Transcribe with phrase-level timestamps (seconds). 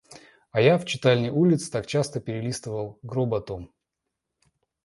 [0.49, 3.71] А я— в читальне улиц— так часто перелистывал гроба том.